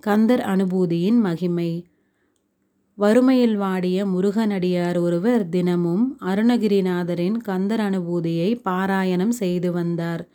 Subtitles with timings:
[0.00, 1.86] கந்தர் அனுபூதியின் மகிமை.
[2.94, 10.28] வறுமையில் வாடிய முருகனடியார் ஒருவர் தினமும் அருணகிரிநாதரின் கந்தர் அனுபூதியை பாராயணம் செய்து வந்தார்.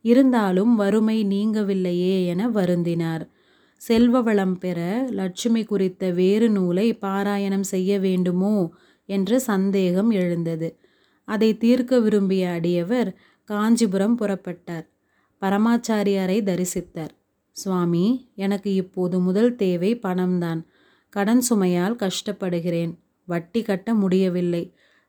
[0.00, 3.28] இருந்தாலும் வறுமை நீங்கவில்லையே என வருந்தினார்.
[3.76, 8.72] செல்வ வளம் பெற லட்சுமி குறித்த வேறு நூலை பாராயணம் செய்ய வேண்டுமோ
[9.06, 10.78] என்ற சந்தேகம் எழுந்தது.
[11.24, 14.88] அதை தீர்க்க விரும்பிய அடியவர் காஞ்சிபுரம் புறப்பட்டார்.
[15.42, 17.17] பரமாச்சாரியாரை தரிசித்தார்.
[17.58, 18.06] சுவாமி
[18.36, 20.60] எனக்கு இப்போது முதல் தேவை பணம்தான்.
[21.12, 22.92] கடன் சுமையால் கஷ்டப்படுகிறேன்.
[23.28, 24.64] வட்டி கட்ட முடியவில்லை.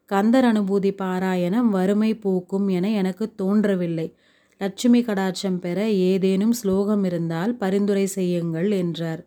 [0.10, 4.08] கந்தர் அனுபூதி பாராயணம் வறுமை போக்கும் என எனக்கு தோன்றவில்லை.
[4.62, 9.22] லட்சுமி கடாட்சம் பெற ஏதேனும் ஸ்லோகம் இருந்தால் பரிந்துரை செய்யுங்கள் என்றார்.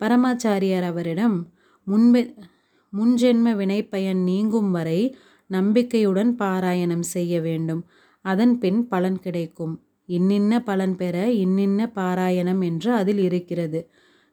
[0.00, 1.36] பரமாச்சாரியார் அவரிடம்
[1.86, 2.20] முன்பெ
[2.92, 5.00] முன்ஜென்ம வினைப்பயன் நீங்கும் வரை
[5.50, 7.82] நம்பிக்கையுடன் பாராயணம் செய்ய வேண்டும்.
[8.24, 9.74] அதன் பின் பலன் கிடைக்கும்.
[10.18, 13.80] இன்னின்ன பலன் பெற இன்னின்ன பாராயணம் என்று அதில் இருக்கிறது.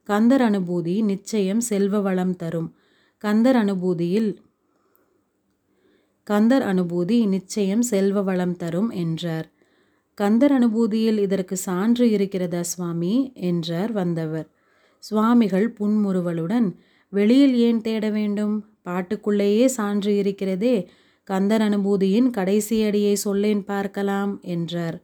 [0.10, 2.70] கந்தர் அனுபூதி நிச்சயம் செல்வ வளம் தரும்.
[3.24, 4.30] கந்தர் அனுபூதியில்
[6.28, 9.48] கந்தர் அனுபூதி நிச்சயம் செல்வ வளம் தரும் என்றார்.
[10.18, 13.16] கந்தர் அனுபூதியில் இதற்கு சான்று இருக்கிறதா சுவாமி?
[13.42, 14.48] என்றார் வந்தவர்.
[15.04, 16.68] சுவாமிகள் புன்முறுவலுடன்
[17.14, 18.56] வெளியில் ஏன் தேட வேண்டும்?
[18.82, 20.76] பாட்டுக்குள்ளேயே சான்று இருக்கிறதே.
[21.28, 24.98] கந்தர் அனுபூதியின் கடைசி அடியை சொல்லேன் பார்க்கலாம் என்றார்.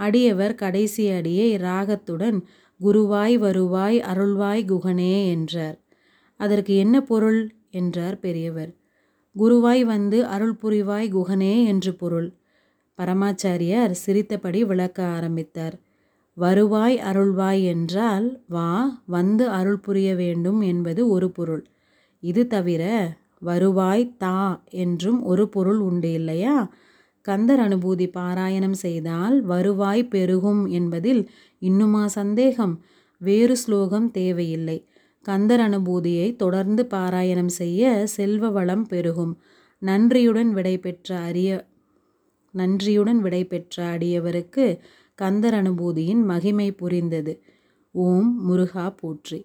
[0.00, 2.38] அடியவர் கடைசி அடியை ராகத்துடன்
[2.80, 5.76] குருவாய் வருவாய் அருள்வாய் குகனே என்றார்.
[6.40, 7.42] அதற்கு என்ன பொருள்?
[7.70, 8.72] என்றார் பெரியவர்.
[9.36, 12.28] குருவாய் வந்து அருள் புரிவாய் குகனே என்று பொருள்.
[12.98, 15.76] பரமாச்சாரியார் சிரித்தபடி விளக்க ஆரம்பித்தார்.
[16.36, 18.70] வருவாய் அருள்வாய் என்றால் வா
[19.06, 21.64] வந்து அருள் புரிய வேண்டும் என்பது ஒரு பொருள்.
[22.22, 22.82] இது தவிர
[23.40, 24.38] வருவாய் தா
[24.76, 26.56] என்றும் ஒரு பொருள் உண்டு இல்லையா?
[27.26, 31.22] கந்தர் அனுபூதி பாராயணம் செய்தால் வருவாய் பெருகும் என்பதில்
[31.58, 32.74] இன்னுமா சந்தேகம்?
[33.20, 34.78] வேறு ஸ்லோகம் தேவையில்லை.
[35.26, 39.34] கந்தர் அனுபூதியை தொடர்ந்து பாராயணம் செய்ய செல்வ வளம் பெருகும்.
[39.82, 41.50] நன்றியுடன் விடைபெற்ற அரிய
[42.54, 44.66] நன்றியுடன் விடைபெற்ற அடியவருக்கு
[45.18, 47.32] கந்தர் அனுபூதியின் மகிமை புரிந்தது.
[47.94, 49.40] ஓம் முருகா போற்றி.